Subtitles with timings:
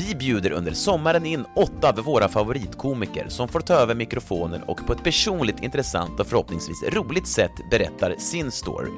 [0.00, 4.86] Vi bjuder under sommaren in åtta av våra favoritkomiker som får ta över mikrofonen och
[4.86, 8.90] på ett personligt intressant och förhoppningsvis roligt sätt berättar sin story.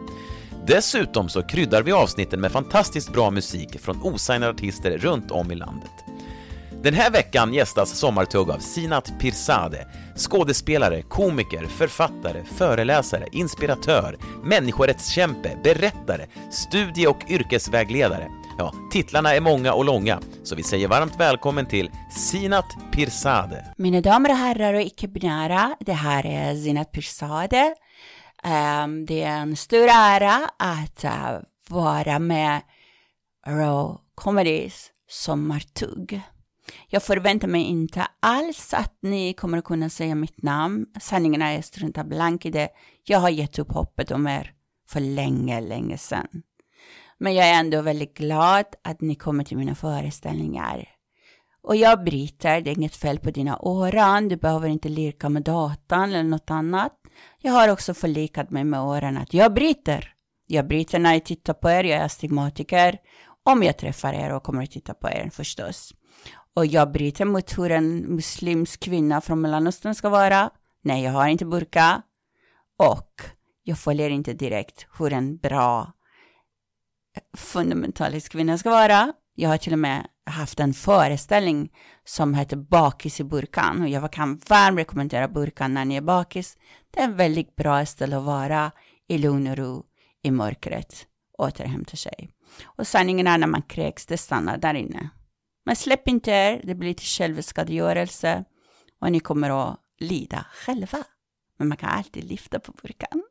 [0.66, 5.54] Dessutom så kryddar vi avsnitten med fantastiskt bra musik från osignade artister runt om i
[5.54, 5.90] landet.
[6.82, 16.26] Den här veckan gästas Sommartugg av Sinat Pirzadeh, skådespelare, komiker, författare, föreläsare, inspiratör, människorättskämpe, berättare,
[16.50, 18.28] studie och yrkesvägledare.
[18.58, 23.64] Ja, titlarna är många och långa, så vi säger varmt välkommen till Sinat Pirzadeh.
[23.76, 27.68] Mina damer och herrar och icke-binära, det här är Zinat Pirzadeh.
[28.84, 32.60] Um, det är en stor ära att uh, vara med
[33.46, 36.20] Raw Comedies sommartugg.
[36.88, 40.86] Jag förväntar mig inte alls att ni kommer att kunna säga mitt namn.
[41.00, 42.68] Sanningen är jag struntar blank i det.
[43.04, 44.52] Jag har gett upp hoppet om er
[44.88, 46.42] för länge, länge sedan.
[47.22, 50.88] Men jag är ändå väldigt glad att ni kommer till mina föreställningar.
[51.62, 54.28] Och jag bryter, det är inget fel på dina öron.
[54.28, 56.92] du behöver inte lirka med datan eller något annat.
[57.38, 60.14] Jag har också förlikat mig med åren att jag bryter.
[60.46, 62.98] Jag bryter när jag tittar på er, jag är astigmatiker.
[63.44, 65.94] Om jag träffar er och kommer att titta på er förstås.
[66.56, 70.50] Och jag bryter mot hur en muslimsk kvinna från Mellanöstern ska vara.
[70.84, 72.02] Nej, jag har inte burka.
[72.78, 73.22] Och
[73.62, 75.92] jag följer inte direkt hur en bra
[77.36, 79.12] fundamentalisk kvinna ska vara.
[79.34, 81.72] Jag har till och med haft en föreställning
[82.04, 86.58] som heter Bakis i burkan och jag kan varmt rekommendera burkan när ni är bakis.
[86.90, 88.72] Det är en väldigt bra ställe att vara
[89.08, 89.84] i lugn och ro
[90.22, 91.06] i mörkret,
[91.38, 92.30] återhämta sig.
[92.64, 95.08] Och sanningen är när man kräks, det stannar där inne.
[95.64, 98.44] Men släpp inte er, det blir till självskadegörelse
[99.00, 101.04] och ni kommer att lida själva.
[101.58, 103.22] Men man kan alltid lyfta på burkan.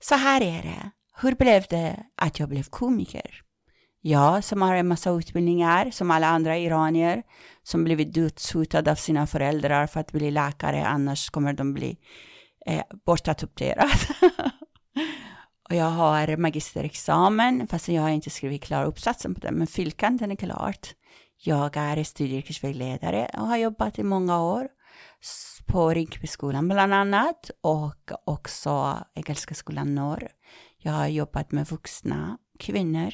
[0.00, 0.90] Så här är det.
[1.22, 3.42] Hur blev det att jag blev komiker?
[4.00, 7.22] Jag som har en massa utbildningar, som alla andra iranier,
[7.62, 11.98] som blivit dödshotade av sina föräldrar för att bli läkare, annars kommer de bli
[12.66, 13.92] eh, bortadopterade.
[15.68, 20.30] och jag har magisterexamen, fast jag har inte skrivit klar uppsatsen på den, men fylkanten
[20.30, 20.94] är klart.
[21.44, 24.68] Jag är studieyrkesvägledare och har jobbat i många år
[25.66, 30.28] på Rinkebyskolan bland annat och också Engelska skolan Norr.
[30.84, 33.12] Jag har jobbat med vuxna kvinnor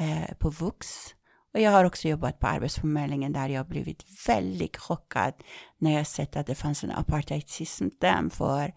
[0.00, 1.14] eh, på Vux.
[1.54, 5.34] Och jag har också jobbat på Arbetsförmedlingen där jag blivit väldigt chockad
[5.78, 8.74] när jag sett att det fanns en apartheidsystem för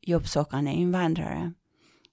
[0.00, 1.52] jobbsökande invandrare.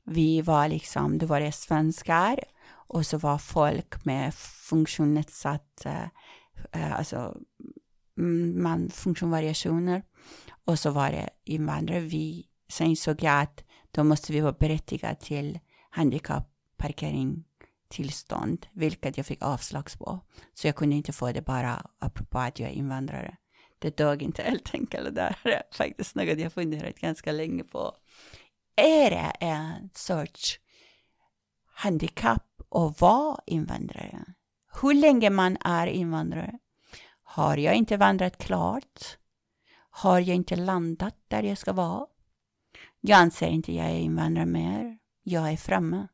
[0.05, 4.33] Vi var liksom, det var det svenskar och så var folk med
[4.69, 6.07] funktionsnedsatt, eh,
[6.71, 7.37] eh alltså
[8.17, 10.03] mm, man, funktionsvariationer
[10.65, 11.99] och så var det invandrare.
[11.99, 13.64] Vi, sen insåg jag att
[13.95, 17.43] då måste vi vara berättigade till handikapparkering
[17.87, 20.19] tillstånd, vilket jag fick avslag på.
[20.53, 23.37] Så jag kunde inte få det bara apropå att jag är invandrare.
[23.79, 25.15] Det dög inte helt enkelt.
[25.15, 27.95] Det är faktiskt något jag funderat ganska länge på.
[28.75, 30.59] Är det en sorts
[31.73, 34.25] handikapp att vara invandrare?
[34.81, 36.59] Hur länge man är invandrare?
[37.23, 39.17] Har jag inte vandrat klart?
[39.89, 42.07] Har jag inte landat där jag ska vara?
[43.07, 44.97] Jag anser inte jag är invandrare mer.
[45.23, 46.07] Jag är framme.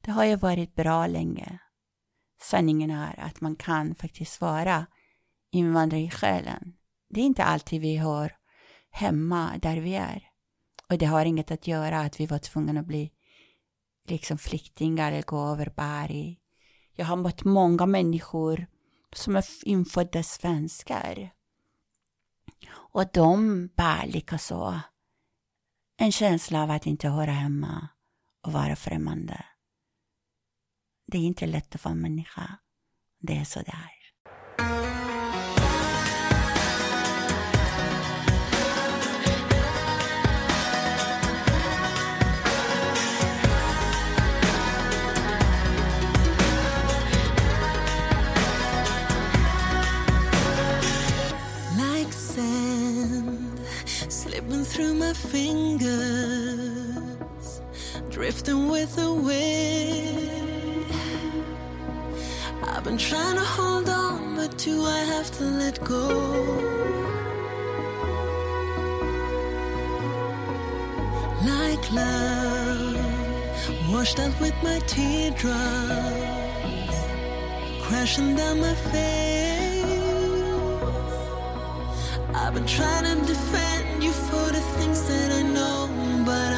[0.00, 1.58] Det har ju varit bra länge.
[2.40, 4.86] Sanningen är att man kan faktiskt vara
[5.50, 6.72] invandrare i själen.
[7.10, 8.36] Det är inte alltid vi hör
[8.90, 10.30] hemma där vi är.
[10.88, 13.12] Och det har inget att göra att vi var tvungna att bli
[14.08, 16.40] liksom flyktingar eller gå över berg.
[16.94, 18.66] Jag har mött många människor
[19.12, 21.30] som är infödda svenskar.
[22.68, 24.80] Och de bär likaså
[25.98, 27.88] en känsla av att inte höra hemma
[28.42, 29.44] och vara främmande.
[31.06, 32.58] Det är inte lätt att vara människa.
[33.20, 33.96] Det är så det är.
[52.36, 52.65] say
[55.30, 56.40] fingers,
[58.10, 60.86] drifting with the wind.
[62.62, 66.08] I've been trying to hold on, but do I have to let go?
[71.44, 72.96] Like love,
[73.92, 75.54] washed out with my teardrops,
[77.82, 79.46] crashing down my face.
[82.34, 85.88] I've been trying to defend you for the things that I know,
[86.24, 86.55] but I'm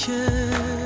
[0.00, 0.79] 天。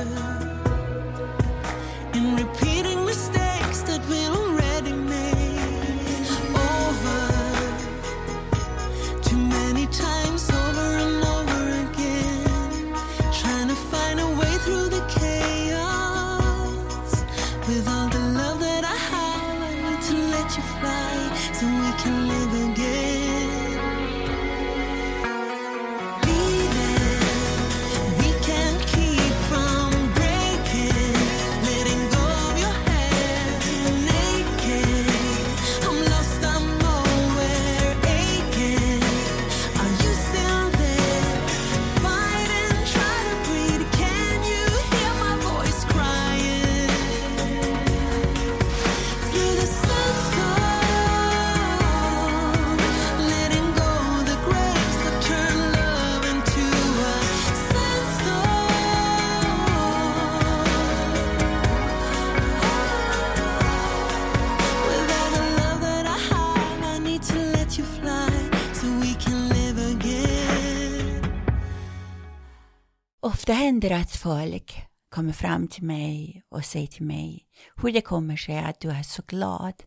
[75.25, 79.03] Kommer fram till mig och säger till mig hur det kommer sig att du är
[79.03, 79.83] så glad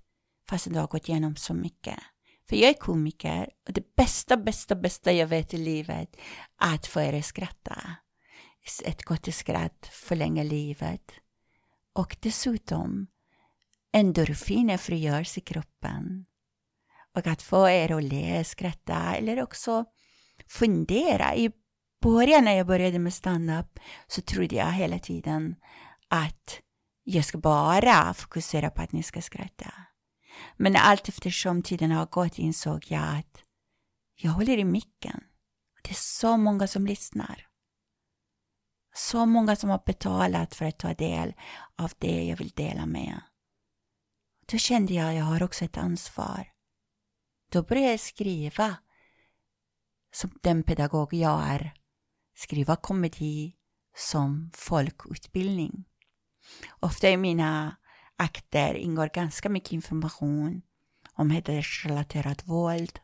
[0.49, 1.99] fast du har gått igenom så mycket.
[2.49, 6.17] För jag är komiker och det bästa, bästa, bästa jag vet i livet
[6.61, 7.97] är att få er att skratta.
[8.85, 11.13] Ett gott skratt förlänger livet.
[11.93, 13.07] Och dessutom,
[13.93, 16.25] endorfiner frigörs i kroppen.
[17.15, 19.85] Och att få er att le, skratta eller också
[20.49, 21.35] fundera.
[22.01, 25.57] Början när jag började med stand-up så trodde jag hela tiden
[26.09, 26.61] att
[27.05, 29.75] jag ska bara fokusera på att ni ska skratta.
[30.57, 33.43] Men allt eftersom tiden har gått insåg jag att
[34.15, 35.25] jag håller i micken.
[35.83, 37.47] Det är så många som lyssnar.
[38.95, 41.35] Så många som har betalat för att ta del
[41.77, 43.21] av det jag vill dela med.
[44.47, 46.53] Då kände jag att jag har också ett ansvar.
[47.51, 48.77] Då började jag skriva
[50.13, 51.78] som den pedagog jag är.
[52.39, 53.57] Skriva komedi
[53.97, 55.85] som folkutbildning.
[56.81, 57.77] Ofta i mina
[58.17, 60.63] akter ingår ganska mycket information
[61.15, 63.01] om hedersrelaterat våld,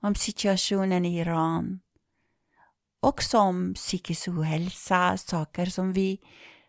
[0.00, 1.80] om situationen i Iran,
[3.00, 6.20] också om psykisk ohälsa, saker som vi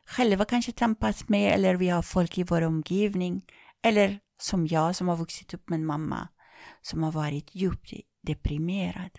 [0.06, 3.46] själva kanske tampas med eller vi har folk i vår omgivning
[3.82, 6.28] eller som jag som har vuxit upp med en mamma
[6.82, 9.12] som har varit djupt deprimerad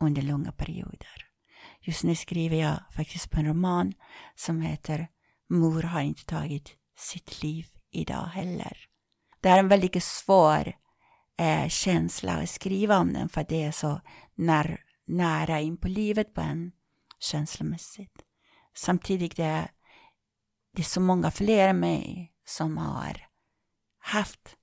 [0.00, 1.27] under långa perioder.
[1.88, 3.92] Just nu skriver jag faktiskt på en roman
[4.34, 5.08] som heter
[5.48, 8.78] Mor har inte tagit sitt liv idag heller.
[9.40, 10.76] Det är en väldigt svår
[11.38, 14.00] eh, känsla att skriva om den för det är så
[14.34, 16.72] när, nära in på livet på en
[17.18, 18.22] känslomässigt.
[18.74, 19.70] Samtidigt det är
[20.72, 23.26] det är så många fler än mig som har
[23.98, 24.56] haft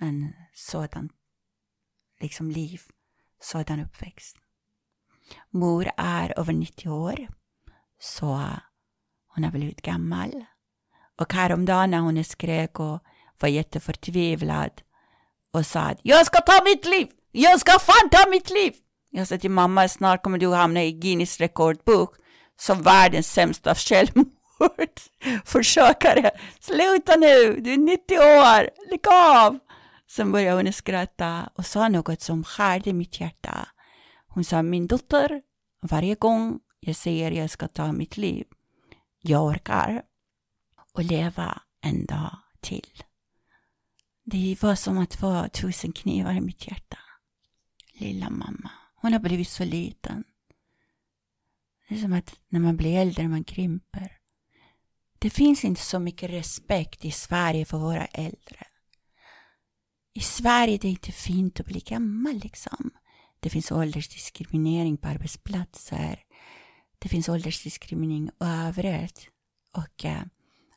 [0.00, 1.10] en sådan
[2.20, 2.82] liksom liv,
[3.40, 4.36] sådan uppväxt.
[5.52, 7.28] Mor är över 90 år,
[8.00, 8.44] så
[9.34, 10.44] hon har blivit gammal.
[11.20, 13.00] Och häromdagen när hon skrek och
[13.40, 14.70] var jätteförtvivlad
[15.52, 18.72] och sa att jag ska ta mitt liv, jag ska fan ta mitt liv.
[19.10, 22.16] Jag sa till mamma, snart kommer du hamna i Guinness rekordbok
[22.56, 26.30] som världens sämsta självmordsförsökare.
[26.60, 29.58] Sluta nu, du är 90 år, lägg av.
[30.10, 33.68] Sen började hon skratta och sa något som skärde mitt hjärta.
[34.40, 35.42] Hon sa, min dotter,
[35.80, 38.46] varje gång jag säger jag ska ta mitt liv.
[39.20, 40.02] Jag orkar.
[40.92, 43.02] Och leva en dag till.
[44.24, 46.98] Det var som att få tusen knivar i mitt hjärta.
[47.92, 48.70] Lilla mamma.
[48.94, 50.24] Hon har blivit så liten.
[51.88, 54.18] Det är som att när man blir äldre man krymper.
[55.18, 58.66] Det finns inte så mycket respekt i Sverige för våra äldre.
[60.14, 62.90] I Sverige det är inte fint att bli gammal liksom.
[63.40, 66.18] Det finns åldersdiskriminering på arbetsplatser.
[66.98, 69.26] Det finns åldersdiskriminering överallt.
[69.76, 70.22] Och eh,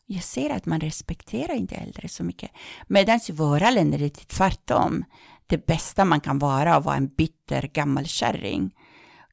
[0.06, 2.52] jag ser att man respekterar inte äldre så mycket.
[2.88, 5.06] Medan i våra länder är det tvärtom.
[5.48, 8.76] Det bästa man kan vara att vara en bitter gammal kärring.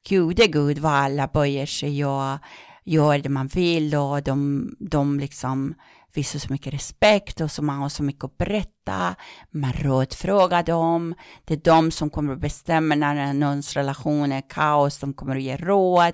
[0.03, 2.39] Gud är Gud vad alla böjer sig och
[2.83, 5.75] gör det man vill och de, de liksom
[6.13, 9.15] visar så mycket respekt och så man har så mycket att berätta.
[9.51, 11.15] Man rådfrågar dem.
[11.45, 14.99] Det är de som kommer att bestämma när någons relation är kaos.
[14.99, 16.13] De kommer att ge råd.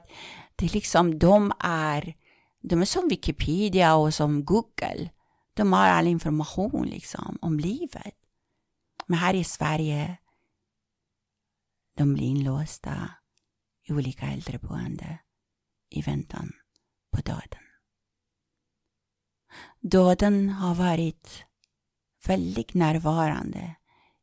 [0.55, 2.15] Det är liksom, de är,
[2.62, 5.09] de är som Wikipedia och som Google.
[5.53, 8.15] De har all information liksom om livet.
[9.07, 10.17] Men här i Sverige,
[11.97, 13.09] de blir inlåsta
[13.89, 15.19] i olika äldreboende
[15.89, 16.51] i väntan
[17.17, 17.63] på döden.
[19.79, 21.43] Döden har varit
[22.27, 23.75] väldigt närvarande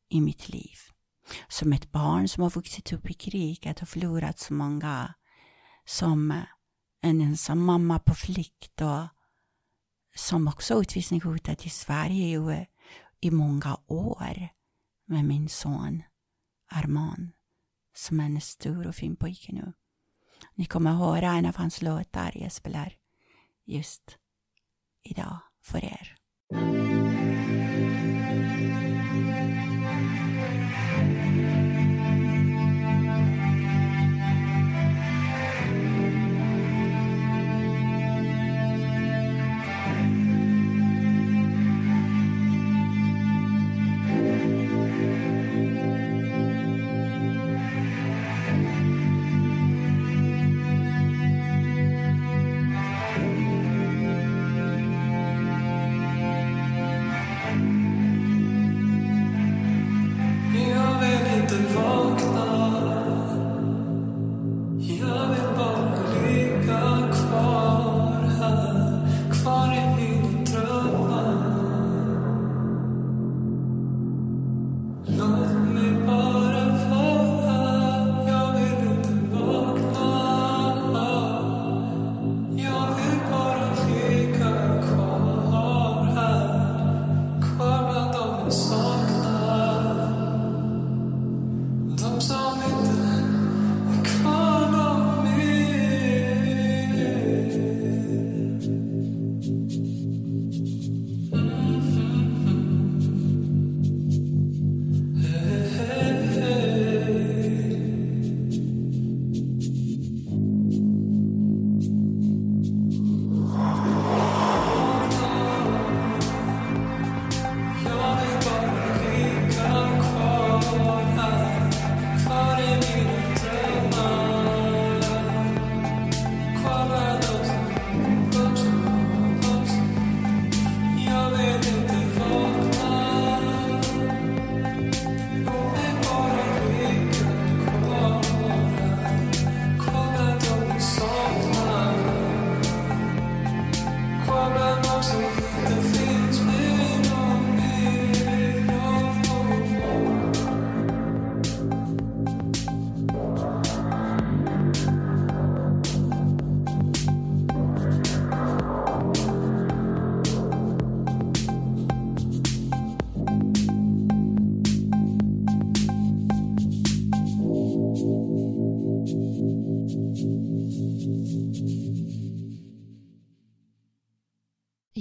[0.09, 0.77] i mitt liv.
[1.49, 5.15] Som ett barn som har vuxit upp i kriget och förlorat så många.
[5.85, 6.43] Som eh,
[7.01, 9.07] en ensam mamma på flykt och
[10.17, 12.67] som också utvisningshotad i Sverige eh,
[13.21, 14.49] i många år
[15.07, 16.03] med min son
[16.71, 17.33] Arman
[17.97, 19.73] som är en stor och fin pojke nu.
[20.55, 22.97] Ni kommer att höra en av hans låtar jag spelar
[23.65, 24.19] just
[25.03, 26.17] idag för er.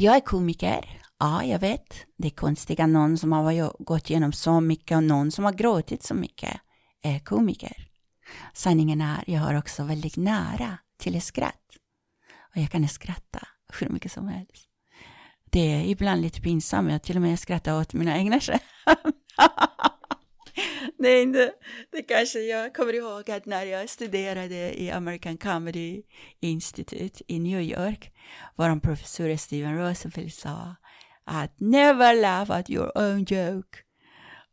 [0.04, 1.02] Jag är komiker.
[1.20, 2.06] Ja, jag vet.
[2.18, 6.04] Det är konstiga någon som har gått igenom så mycket och någon som har gråtit
[6.04, 6.60] så mycket
[7.04, 7.88] är komiker.
[8.54, 11.78] Sanningen är, jag har också väldigt nära till ett skratt.
[12.56, 13.48] Och jag kan skratta
[13.80, 14.68] hur mycket som helst.
[15.52, 18.62] Det är ibland lite pinsamt, jag till och med skrattar åt mina egna skämt.
[20.98, 21.54] det
[21.92, 26.04] det kanske jag kommer ihåg att när jag studerade i American Comedy
[26.40, 28.12] Institute i New York,
[28.56, 30.76] vår professor Steven Rosenfeld sa
[31.26, 33.80] att never laugh at your own joke.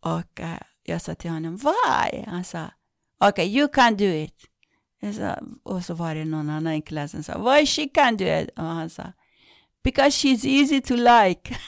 [0.01, 2.25] Och uh, jag sa till honom, why?
[2.27, 2.71] Han sa,
[3.29, 4.35] okay, you can do it.
[5.01, 8.17] Jag sa, och så var det någon annan i klassen som sa, why she can
[8.17, 8.51] do it?
[8.59, 9.13] Och han sa,
[9.85, 11.57] because she's easy to like.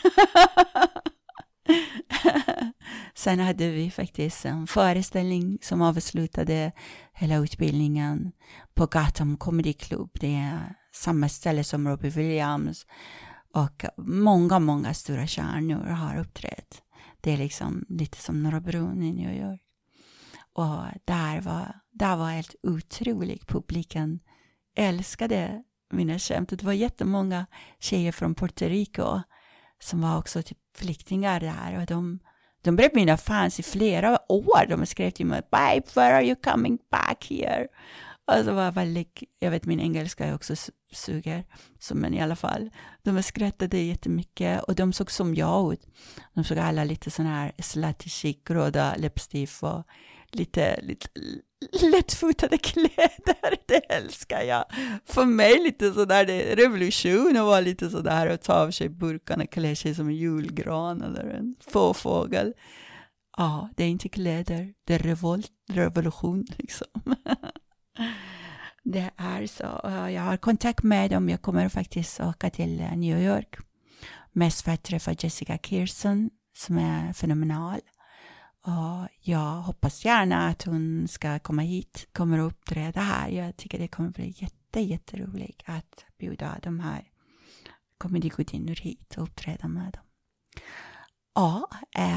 [3.14, 6.72] Sen hade vi faktiskt en föreställning som avslutade
[7.12, 8.32] hela utbildningen
[8.74, 10.10] på Gotham Comedy Club.
[10.20, 12.86] Det är samma ställe som Robbie Williams
[13.54, 16.82] och många, många stora stjärnor har uppträtt.
[17.20, 19.60] Det är liksom lite som Norra Brunn i New York.
[20.54, 23.46] Och där var, där var helt otroligt.
[23.46, 24.20] Publiken
[24.76, 26.48] älskade mina skämt.
[26.48, 27.46] Det var jättemånga
[27.80, 29.20] tjejer från Puerto Rico
[29.82, 32.18] som var också typ flyktingar där och de,
[32.62, 34.66] de blev mina fans i flera år.
[34.68, 37.66] De skrev till mig, Babe, where are you coming back here?
[38.24, 40.54] Och så var jag väldigt, jag vet min engelska är också
[40.92, 41.44] suger,
[41.78, 42.70] så men i alla fall.
[43.02, 45.86] De skrattade jättemycket och de såg som jag ut.
[46.34, 49.86] De såg alla lite sådana här slattig, chic, röda läppstift och
[50.32, 51.08] lite, lite
[51.82, 54.64] lättfotade kläder, det älskar jag.
[55.04, 58.88] För mig lite sådär, det är revolution att vara lite sådär och ta av sig
[58.88, 62.54] burkarna och klä sig som en julgran eller en fåfågel.
[63.36, 66.86] Ja, det är inte kläder, det är revolt, revolution liksom.
[68.84, 69.80] Det är så.
[70.10, 71.28] Jag har kontakt med dem.
[71.28, 73.56] Jag kommer faktiskt åka till eh, New York.
[74.32, 77.80] Mest för att träffa Jessica Kirsten som är fenomenal.
[78.64, 83.28] Och jag hoppas gärna att hon ska komma hit, kommer att uppträda här.
[83.28, 87.04] Jag tycker det kommer bli jätte, jätteroligt att bjuda de här
[87.98, 90.02] komedigudinnor hit och uppträda med dem.
[91.34, 91.68] Ja,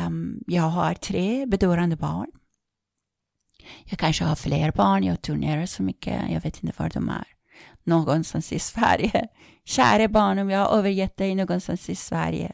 [0.08, 2.32] um, jag har tre bedårande barn.
[3.86, 7.28] Jag kanske har fler barn, jag turnerar så mycket, jag vet inte var de är.
[7.84, 9.28] Någonstans i Sverige.
[9.66, 12.54] Kära barn, om jag har övergett dig någonstans i Sverige,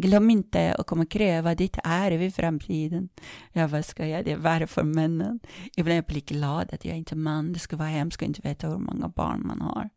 [0.00, 3.08] glöm inte att komma och kräva ditt arv i framtiden.
[3.52, 5.40] Jag vad ska jag, det är värre för männen.
[5.76, 8.48] Ibland blir jag glad att jag inte är man, det skulle vara hemskt att inte
[8.48, 9.90] veta hur många barn man har.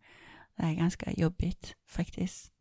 [0.57, 2.51] Det är ganska jobbigt faktiskt.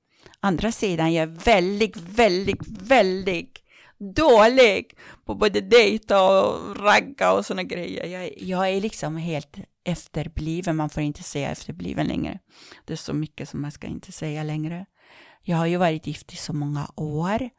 [0.41, 3.59] Andra sidan, jag är väldigt, väldigt, väldigt
[3.99, 8.07] dålig på både dejta och ragga och sådana grejer.
[8.07, 12.39] Jag, jag är liksom helt efterbliven, man får inte säga efterbliven längre.
[12.85, 14.87] Det är så mycket som man ska inte säga längre.
[15.43, 17.51] Jag har ju varit gift i så många år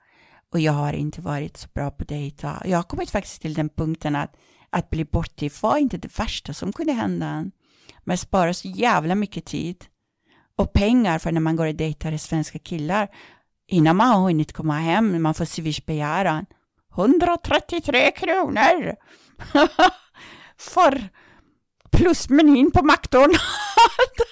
[0.52, 2.62] och jag har inte varit så bra på dejta.
[2.66, 4.36] Jag har kommit faktiskt till den punkten att,
[4.70, 7.46] att bli bortgift var inte det värsta som kunde hända.
[8.04, 9.86] Man sparar så jävla mycket tid
[10.56, 13.08] och pengar för när man går och dejtar svenska killar
[13.68, 16.46] innan man har hunnit komma hem, man får swishbegäran.
[16.96, 18.96] 133 kronor!
[20.58, 21.10] för
[21.92, 23.44] plusmenyn på McDonalds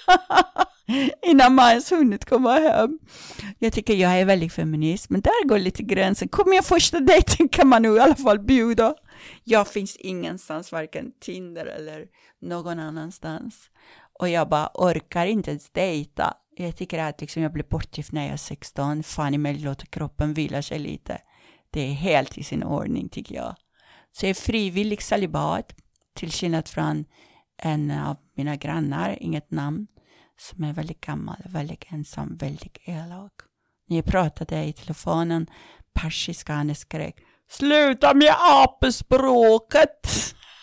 [1.22, 2.98] innan man ens hunnit komma hem.
[3.58, 6.28] Jag tycker jag är väldigt feminist, men där går lite gränsen.
[6.28, 8.94] Kommer jag första dejten kan man nu i alla fall bjuda.
[9.44, 12.06] Jag finns ingenstans, varken Tinder eller
[12.40, 13.70] någon annanstans.
[14.20, 16.34] Och jag bara orkar inte ens dejta.
[16.56, 19.02] Jag tycker att liksom jag blir bortgift när jag är 16.
[19.02, 21.18] Fan i mig låter kroppen vila sig lite.
[21.70, 23.54] Det är helt i sin ordning tycker jag.
[24.12, 25.74] Så jag är frivillig celibat.
[26.14, 27.04] Till skillnad från
[27.62, 29.86] en av mina grannar, inget namn,
[30.38, 33.32] som är väldigt gammal, väldigt ensam, väldigt elak.
[33.88, 35.46] När jag pratade i telefonen
[35.94, 37.16] persiska, han skrek
[37.48, 40.06] Sluta med apespråket!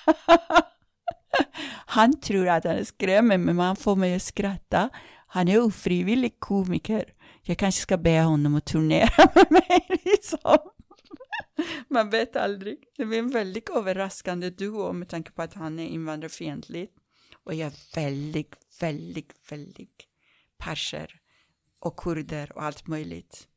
[1.85, 4.89] han tror att han skrämmer mig, men han får mig att skratta.
[5.27, 7.05] Han är ofrivillig komiker.
[7.43, 9.99] Jag kanske ska be honom att turnera med mig.
[10.03, 10.57] Liksom.
[11.87, 12.77] Man vet aldrig.
[12.97, 16.89] Det blir en väldigt överraskande duo med tanke på att han är invandrarfientlig.
[17.49, 20.05] Och jag är väldigt, väldigt, väldigt
[20.57, 21.19] perser
[21.79, 23.47] och kurder och allt möjligt.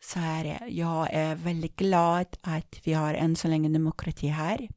[0.00, 4.68] Så här är Jag är väldigt glad att vi har än så länge demokrati här.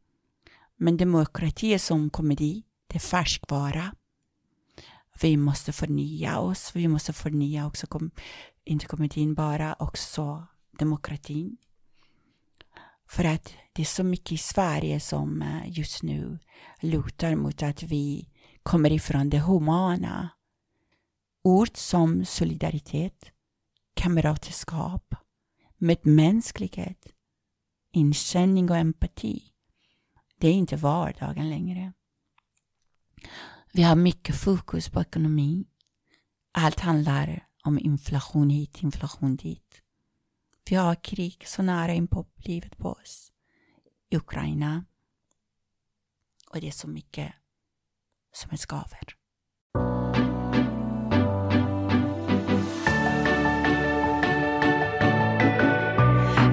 [0.75, 2.63] Men demokrati är som komedi.
[2.87, 3.95] Det är färskvara.
[5.21, 6.75] Vi måste förnya oss.
[6.75, 8.11] Vi måste förnya också, kom,
[8.63, 10.47] inte komedin bara, också
[10.79, 11.57] demokratin.
[13.07, 16.39] För att det är så mycket i Sverige som eh, just nu
[16.81, 18.29] lutar mot att vi
[18.63, 20.29] kommer ifrån det humana.
[21.43, 23.31] Ord som solidaritet,
[23.93, 25.15] kamratskap,
[25.77, 27.07] medmänsklighet,
[27.91, 29.43] inkänning och empati.
[30.39, 31.93] Det är inte vardagen längre.
[33.73, 35.65] Vi har mycket fokus på ekonomi.
[36.51, 39.82] Allt handlar om inflation hit, inflation dit.
[40.69, 43.31] Vi har krig så nära in på livet på oss.
[44.09, 44.85] I Ukraina.
[46.49, 47.33] Och det är så mycket
[48.33, 49.15] som är skaver.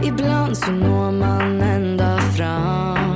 [0.04, 3.10] Ibland så når man ända fram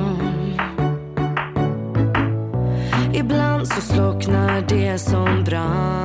[3.13, 6.04] Ibland så slocknar det som brann.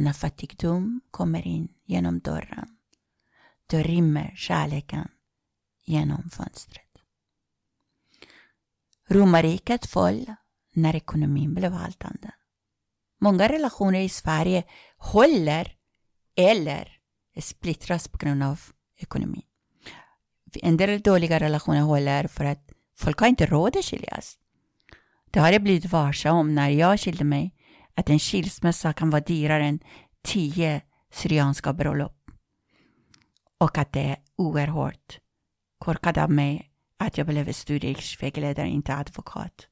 [0.00, 2.76] När fattigdom kommer in genom dörren,
[3.66, 5.08] då rymmer kärleken
[5.84, 6.98] genom fönstret.
[9.08, 10.34] Romarriket föll
[10.74, 12.30] när ekonomin blev haltande.
[13.20, 14.64] Många relationer i Sverige
[14.96, 15.76] håller
[16.36, 16.98] eller
[17.40, 18.60] splittras på grund av
[18.96, 19.46] ekonomin.
[20.62, 24.38] En del dåliga relationer håller för att folk har inte råd att skiljas.
[25.30, 27.54] Det har jag blivit varse om när jag skilde mig,
[27.94, 29.80] att en skilsmässa kan vara dyrare än
[30.22, 32.30] tio syrianska bröllop.
[33.58, 35.18] Och att det är oerhört
[35.78, 39.66] korkat av mig att jag blev studievägledare, inte advokat.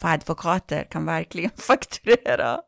[0.00, 2.60] För advokater kan verkligen fakturera.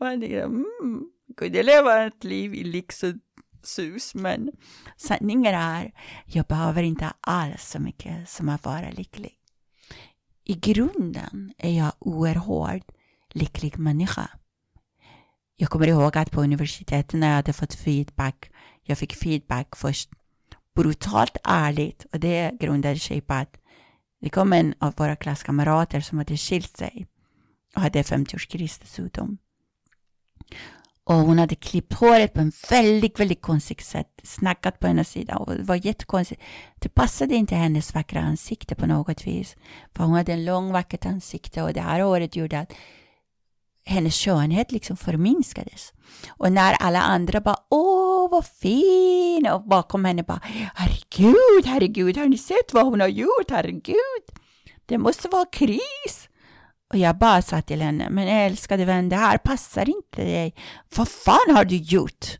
[0.00, 3.14] Man tänker, mm, kunde leva ett liv i lyx och
[3.62, 4.52] sus, men
[4.96, 5.92] sanningen är,
[6.26, 9.38] jag behöver inte alls så mycket som att vara lycklig.
[10.44, 12.92] I grunden är jag oerhört
[13.34, 14.30] lycklig människa.
[15.56, 18.50] Jag kommer ihåg att på universitetet när jag hade fått feedback,
[18.82, 20.10] jag fick feedback först
[20.74, 23.56] brutalt ärligt och det grundade sig på att
[24.20, 27.06] det kom en av våra klasskamrater som hade skilt sig
[27.74, 29.38] och hade 50-årskris dessutom.
[31.04, 35.36] Och hon hade klippt håret på en väldigt, väldigt konstigt sätt, snackat på ena sidan
[35.36, 36.42] och det var jättekonstigt.
[36.74, 39.56] Det passade inte hennes vackra ansikte på något vis.
[39.92, 42.72] För hon hade en lång vackert ansikte och det här håret gjorde att
[43.84, 45.92] hennes skönhet liksom förminskades.
[46.28, 50.40] Och när alla andra bara åh vad fin och bakom henne bara
[50.74, 54.22] herregud, herregud, har ni sett vad hon har gjort, herregud.
[54.86, 56.28] Det måste vara kris.
[56.92, 60.54] Och jag bara sa till henne, men älskade vän, det här passar inte dig.
[60.96, 62.38] Vad fan har du gjort?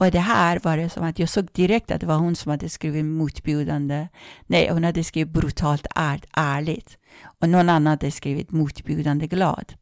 [0.00, 2.50] Och det här var det som att jag såg direkt att det var hon som
[2.50, 4.08] hade skrivit motbjudande.
[4.46, 6.98] Nej, hon hade skrivit brutalt är, ärligt.
[7.40, 9.74] Och någon annan hade skrivit motbjudande glad.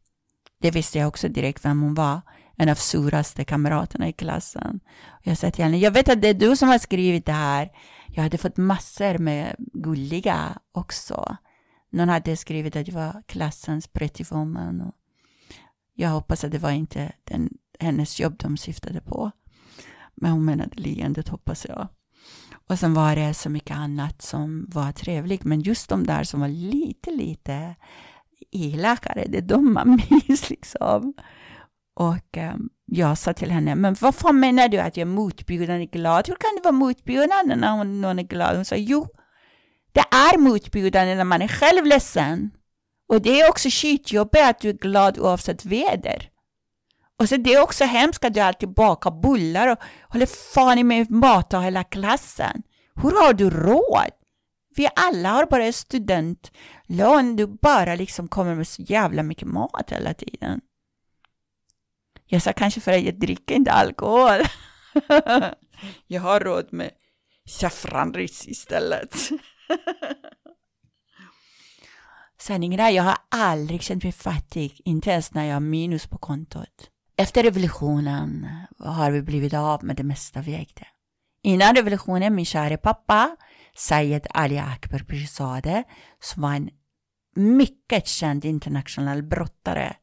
[0.61, 2.21] Det visste jag också direkt vem hon var.
[2.55, 4.79] En av suraste kamraterna i klassen.
[5.23, 7.71] Jag sa till henne, jag vet att det är du som har skrivit det här.
[8.07, 11.37] Jag hade fått massor med gulliga också.
[11.89, 14.91] Någon hade skrivit att jag var klassens pretty woman.
[15.93, 19.31] Jag hoppas att det var inte den, hennes jobb de syftade på.
[20.15, 21.87] Men hon menade leendet hoppas jag.
[22.67, 25.43] Och sen var det så mycket annat som var trevligt.
[25.43, 27.75] Men just de där som var lite, lite
[28.51, 31.13] elakare, det är de man minns liksom.
[31.95, 36.27] Och um, jag sa till henne, men varför menar du att jag är motbjudande glad?
[36.27, 38.55] Hur kan det vara motbjudande när hon, någon är glad?
[38.55, 39.07] Hon sa, jo,
[39.91, 42.51] det är motbjudande när man är själv ledsen.
[43.09, 46.29] Och det är också skitjobbigt att du är glad oavsett väder.
[47.19, 49.77] Och så det är också hemskt att du alltid bakar bullar och
[50.09, 52.63] håller fan i mig mat av hela klassen.
[52.95, 54.11] Hur har du råd?
[54.75, 56.51] Vi alla har bara student...
[56.87, 57.35] Lön?
[57.35, 60.61] du bara liksom kommer med så jävla mycket mat hela tiden.
[62.25, 64.39] Jag sa kanske för att jag dricker inte alkohol.
[66.07, 66.91] jag har råd med
[67.49, 69.15] saffranris istället.
[72.39, 76.17] Sanningen är, jag har aldrig känt mig fattig, inte ens när jag har minus på
[76.17, 76.89] kontot.
[77.17, 78.47] Efter revolutionen
[78.79, 80.87] har vi blivit av med det mesta vi ägde.
[81.41, 83.35] Innan revolutionen, min kära pappa
[83.77, 85.83] Sayed Ali Akbar Pirzadeh
[86.19, 86.69] som var en
[87.35, 89.95] mycket känd internationell brottare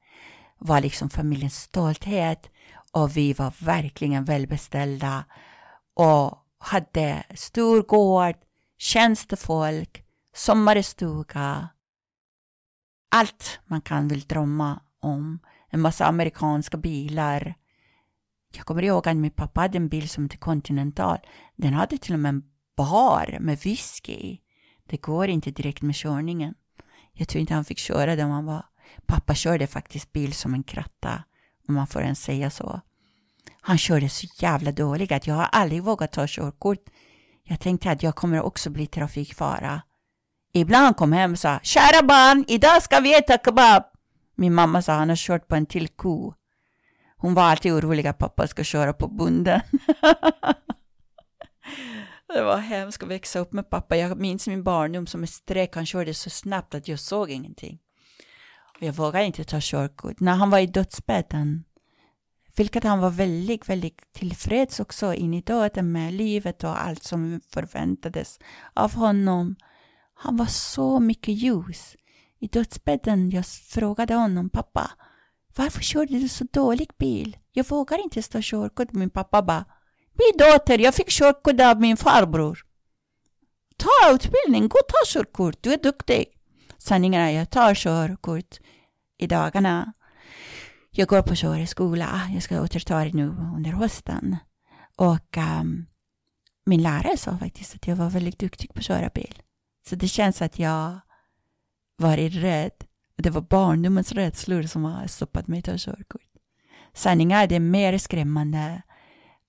[0.59, 2.51] var liksom familjens stolthet
[2.93, 5.25] och vi var verkligen välbeställda
[5.95, 8.35] och hade stor gård,
[8.79, 11.69] tjänstefolk, sommarstuga,
[13.11, 15.39] allt man kan väl drömma om.
[15.69, 17.55] En massa amerikanska bilar.
[18.57, 21.19] Jag kommer ihåg att min pappa hade en bil som hette Continental.
[21.57, 22.43] Den hade till och med en
[22.77, 24.39] bar med whisky.
[24.87, 26.55] Det går inte direkt med körningen.
[27.13, 28.65] Jag tror inte han fick köra där han var.
[29.07, 31.25] Pappa körde faktiskt bil som en kratta,
[31.69, 32.81] om man får ens säga så.
[33.61, 36.85] Han körde så jävla dåligt att jag har aldrig vågat ta körkort.
[37.45, 39.83] Jag tänkte att jag kommer också bli trafikfara.
[40.53, 43.83] Ibland kom hem och sa Kära barn, idag ska vi äta kebab.
[44.35, 46.35] Min mamma sa han har kört på en till ko.
[47.17, 49.61] Hon var alltid orolig att pappa ska köra på bunden.
[52.35, 53.97] det var hemskt att växa upp med pappa.
[53.97, 55.75] Jag minns min barndom som ett streck.
[55.75, 57.79] Han körde så snabbt att jag såg ingenting.
[58.77, 60.20] Och jag vågade inte ta körkort.
[60.20, 61.64] När han var i dödsbädden,
[62.57, 67.40] vilket han var väldigt, väldigt tillfreds också in i döden med livet och allt som
[67.51, 68.38] förväntades
[68.75, 69.57] av honom.
[70.14, 71.97] Han var så mycket ljus.
[72.38, 74.90] I dödsbädden jag frågade honom, pappa,
[75.57, 77.37] varför körde du så dålig bil?
[77.53, 78.92] Jag vågar inte ta körkort.
[78.92, 79.64] Min pappa bara,
[80.14, 82.59] min dotter, jag fick körkort av min farbror.
[83.77, 86.27] Ta utbildning, gå och ta körkort, du är duktig.
[86.79, 88.59] Sanningen är, jag tar körkort
[89.18, 89.92] i dagarna.
[90.90, 94.37] Jag går på körskola, jag ska återta det nu under hösten.
[94.96, 95.87] Och um,
[96.66, 99.42] min lärare sa faktiskt att jag var väldigt duktig på att köra bil.
[99.88, 101.00] Så det känns att jag
[101.96, 102.85] varit rädd.
[103.16, 106.22] Det var barndomens rädslor som har stoppat mig att ta körkort.
[106.92, 108.83] Sanningen är det mer skrämmande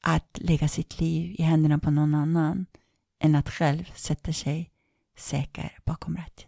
[0.08, 2.66] att lägga sitt liv i händerna på någon annan
[3.20, 4.72] än att själv sätta sig
[5.18, 6.48] säker bakom ratten.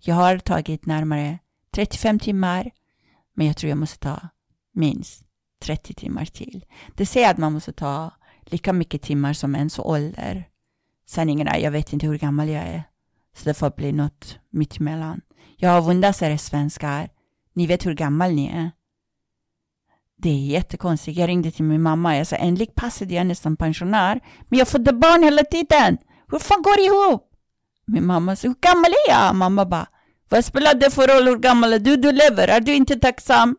[0.00, 1.38] Jag har tagit närmare
[1.70, 2.70] 35 timmar,
[3.34, 4.28] men jag tror jag måste ta
[4.72, 5.24] minst
[5.62, 6.64] 30 timmar till.
[6.94, 10.48] Det säger att man måste ta lika mycket timmar som ens ålder.
[11.06, 12.82] Sanningen är, jag vet inte hur gammal jag är.
[13.36, 15.20] Så det får bli något mittemellan.
[15.56, 17.08] Jag har er svenskar.
[17.52, 18.70] Ni vet hur gammal ni är.
[20.24, 21.18] Det är jättekonstigt.
[21.18, 22.16] Jag ringde till min mamma.
[22.16, 24.20] Jag sa enligt passet är jag nästan pensionär.
[24.48, 25.98] Men jag födde barn hela tiden.
[26.30, 27.30] Hur fan går det ihop?
[27.86, 29.34] Min mamma sa, hur gammal är jag?
[29.36, 29.86] Mamma bara,
[30.28, 31.96] vad spelar det för roll hur gammal är du?
[31.96, 32.48] Du lever.
[32.48, 33.56] Är du inte tacksam?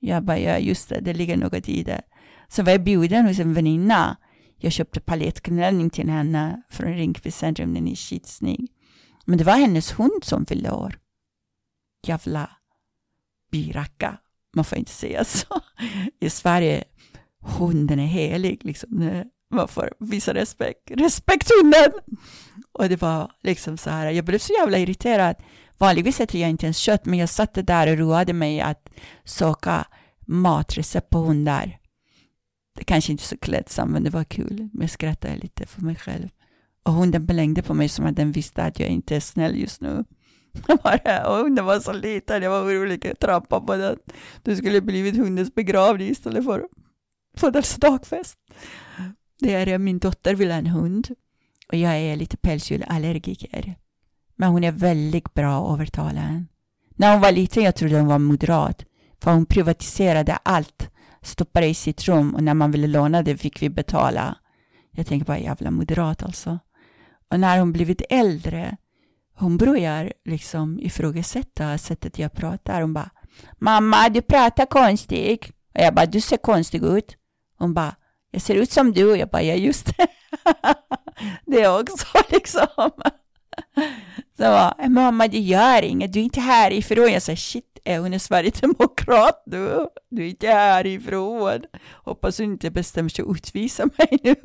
[0.00, 2.02] Jag bara, ja just det, det ligger något i det.
[2.48, 4.16] Så var jag bjuden hos en väninna.
[4.58, 7.74] Jag köpte palettklänning till henne från Rinkeby centrum.
[7.74, 8.72] Den är skitsnygg.
[9.24, 10.98] Men det var hennes hund som fyllde år.
[12.06, 12.50] Jävla
[13.50, 14.18] byracka.
[14.54, 15.60] Man får inte säga så.
[16.20, 16.84] I Sverige,
[17.42, 18.64] hunden är helig.
[18.64, 19.22] Liksom.
[19.50, 20.90] Man får visa respekt.
[20.90, 21.92] Respekt hunden!
[22.72, 25.36] Och det var liksom så här, jag blev så jävla irriterad.
[25.78, 28.88] Vanligtvis äter jag inte ens kött, men jag satt där och roade mig att
[29.24, 29.86] söka
[30.26, 31.78] matrecept på hundar.
[32.78, 34.68] Det kanske inte är så klädsamt, men det var kul.
[34.72, 36.28] Men jag skrattade lite för mig själv.
[36.82, 39.80] Och hunden blängde på mig som att den visste att jag inte är snäll just
[39.80, 40.04] nu.
[41.26, 43.98] Och hunden var så liten, jag var orolig att trampa på den.
[44.42, 46.68] Det skulle blivit hundens begravning istället för
[47.36, 48.38] födelsedagsfest.
[49.38, 51.08] Det är min dotter vill ha en hund
[51.68, 53.74] och jag är lite pälsdjurallergiker.
[54.36, 56.48] Men hon är väldigt bra att övertala en.
[56.96, 58.84] När hon var liten jag trodde hon var moderat.
[59.20, 60.90] För hon privatiserade allt.
[61.22, 64.38] Stoppade i sitt rum och när man ville låna det fick vi betala.
[64.90, 66.58] Jag tänker bara jävla moderat alltså.
[67.30, 68.76] Och när hon blivit äldre,
[69.36, 72.80] hon börjar liksom ifrågasätta sättet jag pratar.
[72.80, 73.10] Hon bara,
[73.58, 75.44] mamma du pratar konstigt.
[75.74, 77.16] Och jag bara, du ser konstig ut.
[77.58, 77.96] Hon bara,
[78.30, 79.10] jag ser ut som du.
[79.10, 80.06] Och jag bara, ja just det.
[81.46, 82.90] det också liksom.
[84.36, 87.12] Så mamma det gör inget, du är inte härifrån.
[87.12, 89.88] Jag sa shit, är hon är Sverigedemokrat du?
[90.10, 91.62] Du är inte härifrån.
[91.92, 94.34] Hoppas hon inte bestämmer sig att utvisa mig nu.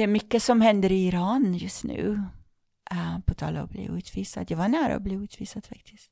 [0.01, 2.23] Det är mycket som händer i Iran just nu.
[2.93, 4.51] Uh, på tal om att bli utvisad.
[4.51, 6.11] Jag var nära att bli utvisad faktiskt.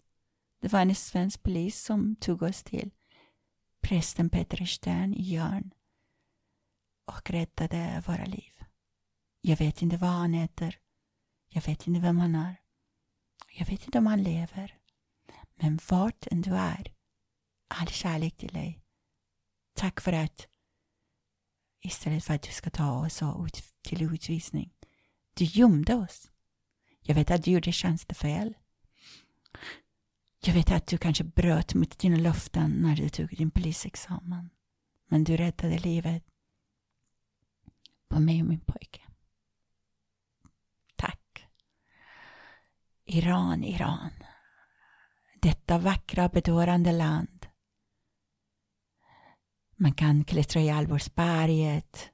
[0.60, 2.90] Det var en svensk polis som tog oss till
[3.82, 5.70] prästen Peter Stern i Jörn
[7.06, 8.52] och räddade våra liv.
[9.40, 10.78] Jag vet inte vad han heter.
[11.48, 12.56] Jag vet inte vem han är.
[13.52, 14.78] Jag vet inte om han lever.
[15.54, 16.92] Men vart än du är,
[17.68, 18.80] all kärlek till dig.
[19.74, 20.48] Tack för att
[21.88, 24.72] istället för att du ska ta oss ut, till utvisning.
[25.34, 26.30] Du gömde oss.
[27.00, 28.54] Jag vet att du gjorde tjänstefel.
[30.40, 34.50] Jag vet att du kanske bröt mot dina löften när du tog din polisexamen.
[35.08, 36.24] Men du räddade livet
[38.08, 39.00] på mig och min pojke.
[40.96, 41.46] Tack.
[43.04, 44.10] Iran, Iran.
[45.40, 47.37] Detta vackra bedårande land.
[49.80, 52.10] Man kan klättra i Alborgsberget,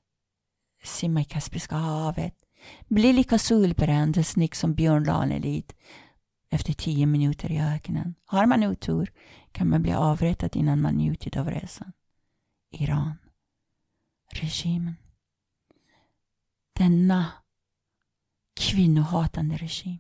[0.83, 2.35] simma i Kaspiska havet,
[2.89, 5.73] bli lika solbränd och snygg som Björn Ranelid
[6.51, 8.15] efter tio minuter i öknen.
[8.25, 9.13] Har man otur
[9.53, 11.93] kan man bli avrättad innan man njutit av resan.
[12.71, 13.19] Iran.
[14.33, 14.97] Regimen.
[16.73, 17.27] Denna
[18.61, 19.99] kvinnohatande regim.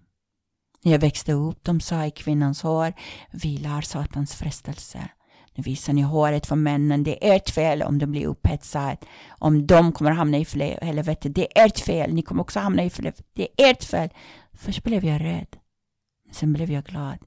[0.82, 2.92] När jag växte upp, de sa i kvinnans hår
[3.30, 5.10] vilar satans frestelse.
[5.57, 7.05] Nu visar ni håret för männen.
[7.05, 8.96] Det är ert fel om de blir upphetsade.
[9.28, 10.46] Om de kommer att hamna i
[10.82, 11.28] helvete.
[11.28, 12.14] Det är ert fel.
[12.14, 13.22] Ni kommer också hamna i helvete.
[13.32, 14.09] Det är ert fel.
[14.52, 15.57] Först blev jag rädd.
[16.32, 17.18] Sen blev jag glad.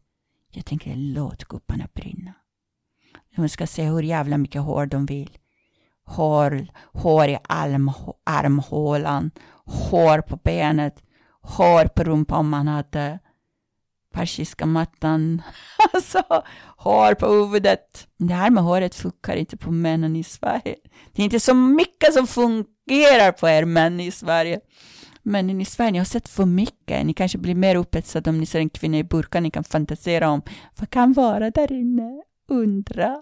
[0.51, 2.33] Jag tänkte låt gubbarna brinna.
[3.35, 5.37] De ska se hur jävla mycket hår de vill.
[6.05, 7.91] Hår, hår i arm,
[8.23, 9.31] armhålan.
[9.65, 11.03] Hår på benet.
[11.41, 13.19] Hår på rumpan om man hade
[14.17, 15.41] persiska mattan.
[15.93, 16.23] Alltså,
[16.77, 18.07] hår på huvudet.
[18.17, 20.75] Det här med håret funkar inte på männen i Sverige.
[21.11, 24.59] Det är inte så mycket som fungerar på er män i Sverige.
[25.23, 27.05] Männen i Sverige, ni har sett för mycket.
[27.05, 29.39] Ni kanske blir mer upphetsade om ni ser en kvinna i burka.
[29.39, 30.41] Ni kan fantisera om
[30.79, 32.23] vad kan vara där inne.
[32.47, 33.21] Undra.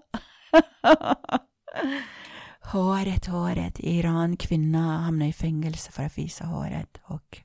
[2.60, 3.74] håret, håret.
[3.78, 7.00] Iran, kvinna hamnar i fängelse för att visa håret.
[7.02, 7.42] Och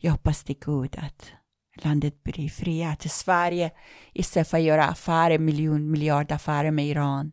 [0.00, 1.32] jag hoppas till Gud att
[1.74, 2.96] landet blir fria.
[2.96, 3.70] till Sverige
[4.12, 7.32] istället för att göra affärer, miljon, miljardaffärer med Iran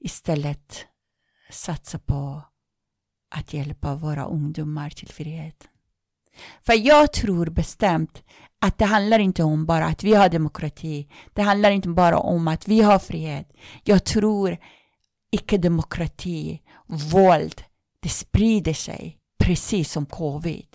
[0.00, 0.86] istället
[1.50, 2.42] satsa på
[3.30, 5.70] att hjälpa våra ungdomar till friheten.
[6.62, 8.22] För jag tror bestämt
[8.60, 11.08] att det handlar inte om bara att vi har demokrati.
[11.32, 13.52] Det handlar inte bara om att vi har frihet.
[13.84, 14.58] Jag tror
[15.30, 17.62] icke-demokrati, våld,
[18.00, 20.66] det sprider sig precis som covid.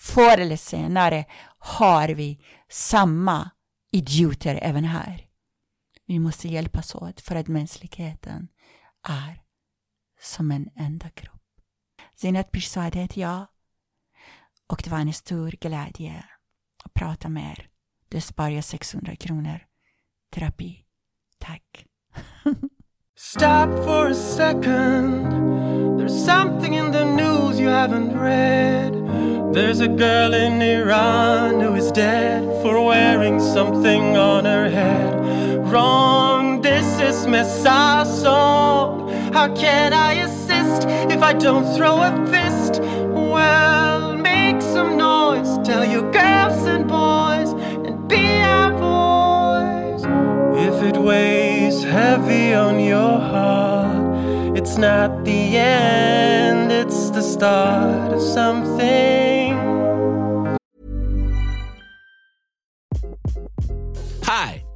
[0.00, 1.24] Förr eller senare
[1.58, 3.50] har vi samma
[3.92, 5.26] idioter även här.
[6.06, 8.48] Vi måste hjälpas åt för att mänskligheten
[9.08, 9.42] är
[10.20, 11.42] som en enda grupp.
[12.16, 13.46] Zinat Pirzadeh heter jag
[14.66, 16.24] och det var en stor glädje
[16.84, 17.68] att prata med er.
[18.08, 19.66] Det sparar jag 600 kronor.
[20.34, 20.84] Terapi.
[21.38, 21.86] Tack.
[23.16, 25.26] Stop for a second.
[26.00, 28.89] There's something in the news you haven't read.
[29.52, 35.66] There's a girl in Iran who is dead for wearing something on her head.
[35.66, 39.10] Wrong, this is Messiah's song.
[39.32, 42.80] How can I assist if I don't throw a fist?
[42.80, 45.58] Well, make some noise.
[45.66, 47.50] Tell your girls and boys
[47.84, 48.24] and be
[48.56, 50.04] our voice.
[50.68, 58.22] If it weighs heavy on your heart, it's not the end, it's the start of
[58.22, 59.29] something.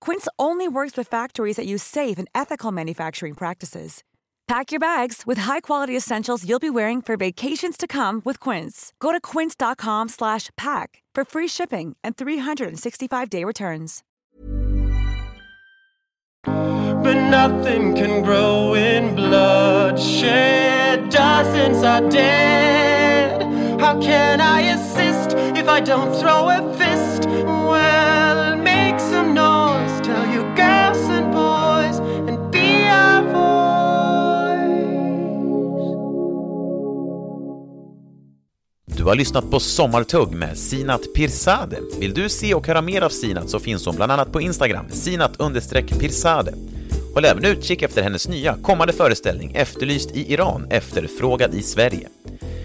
[0.00, 4.02] Quince only works with factories that use safe and ethical manufacturing practices.
[4.48, 8.92] Pack your bags with high-quality essentials you'll be wearing for vacations to come with Quince.
[9.00, 14.04] Go to quince.com slash pack for free shipping and 365-day returns.
[16.44, 21.10] But nothing can grow in bloodshed.
[21.10, 23.42] Dozens are dead.
[23.80, 26.95] How can I assist if I don't throw a fist?
[39.10, 41.80] Har lyssnat på Sommartugg med Sinat Pirzadeh.
[42.00, 44.86] Vill du se och höra mer av Sinat så finns hon bland annat på Instagram,
[44.90, 46.54] sinat-pirzadeh.
[47.14, 52.08] Håll även utkik efter hennes nya kommande föreställning Efterlyst i Iran, efterfrågad i Sverige.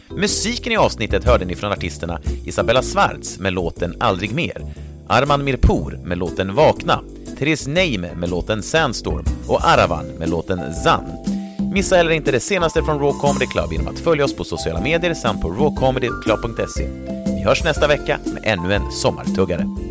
[0.10, 4.62] Musiken i avsnittet hörde ni från artisterna Isabella Schwarz med låten Aldrig mer,
[5.08, 7.00] Arman Mirpour med låten Vakna,
[7.40, 11.31] Therese Neime med låten Sandstorm och Aravan med låten Zan.
[11.74, 14.82] Missa heller inte det senaste från Raw Comedy Club genom att följa oss på sociala
[14.82, 16.88] medier samt på rawcomedyclub.se.
[17.26, 19.91] Vi hörs nästa vecka med ännu en sommartuggare.